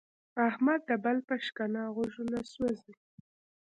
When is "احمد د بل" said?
0.49-1.17